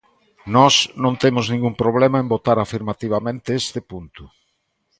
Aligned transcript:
Nós 0.55 0.75
non 1.03 1.13
temos 1.23 1.45
ningún 1.53 1.73
problema 1.81 2.17
en 2.19 2.31
votar 2.35 2.57
afirmativamente 2.59 3.49
este 3.63 3.79
punto. 3.91 4.23